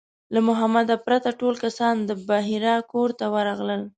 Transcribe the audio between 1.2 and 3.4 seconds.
ټول کسان د بحیرا کور ته